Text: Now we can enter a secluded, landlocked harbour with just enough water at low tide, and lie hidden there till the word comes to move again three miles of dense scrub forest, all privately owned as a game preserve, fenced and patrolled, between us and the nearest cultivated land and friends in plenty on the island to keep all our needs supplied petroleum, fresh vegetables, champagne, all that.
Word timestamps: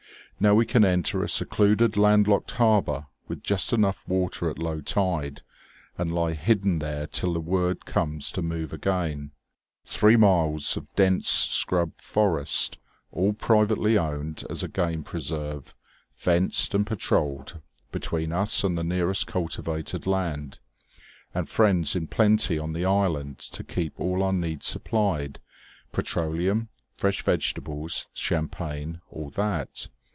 Now 0.43 0.55
we 0.55 0.65
can 0.65 0.83
enter 0.83 1.21
a 1.23 1.29
secluded, 1.29 1.95
landlocked 1.97 2.49
harbour 2.53 3.05
with 3.27 3.43
just 3.43 3.73
enough 3.73 4.07
water 4.07 4.49
at 4.49 4.57
low 4.57 4.81
tide, 4.81 5.43
and 5.99 6.09
lie 6.11 6.33
hidden 6.33 6.79
there 6.79 7.05
till 7.05 7.33
the 7.33 7.39
word 7.39 7.85
comes 7.85 8.31
to 8.31 8.41
move 8.41 8.73
again 8.73 9.33
three 9.85 10.15
miles 10.17 10.75
of 10.75 10.91
dense 10.95 11.29
scrub 11.29 11.91
forest, 12.01 12.79
all 13.11 13.33
privately 13.33 13.99
owned 13.99 14.43
as 14.49 14.63
a 14.63 14.67
game 14.67 15.03
preserve, 15.03 15.75
fenced 16.11 16.73
and 16.73 16.87
patrolled, 16.87 17.61
between 17.91 18.31
us 18.31 18.63
and 18.63 18.75
the 18.75 18.83
nearest 18.83 19.27
cultivated 19.27 20.07
land 20.07 20.57
and 21.35 21.49
friends 21.49 21.95
in 21.95 22.07
plenty 22.07 22.57
on 22.57 22.73
the 22.73 22.83
island 22.83 23.37
to 23.37 23.63
keep 23.63 23.93
all 23.99 24.23
our 24.23 24.33
needs 24.33 24.65
supplied 24.65 25.39
petroleum, 25.91 26.69
fresh 26.97 27.21
vegetables, 27.21 28.07
champagne, 28.15 29.01
all 29.11 29.29
that. 29.29 29.87